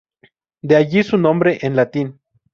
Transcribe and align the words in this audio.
De 0.63 0.75
allí 0.77 1.03
su 1.03 1.19
nombre 1.19 1.59
en 1.61 1.75
latín. 1.75 2.19